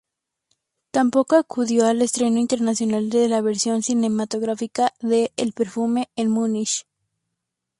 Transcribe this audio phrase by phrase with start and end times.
[0.89, 6.87] Tampoco acudió al estreno internacional de la versión cinematográfica de "El Perfume" en Múnich.